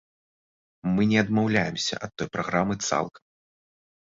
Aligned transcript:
Мы 0.95 1.01
не 1.11 1.19
адмаўляемся 1.23 1.93
ад 2.07 2.11
той 2.23 2.27
праграмы 2.39 2.73
цалкам. 2.87 3.23